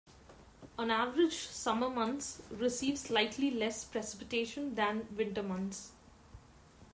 On 0.79 0.89
average, 0.89 1.35
summer 1.37 1.87
months 1.87 2.41
receive 2.49 2.97
slightly 2.97 3.51
less 3.51 3.83
precipitation 3.85 4.73
than 4.73 5.05
winter 5.15 5.43
months. 5.43 5.91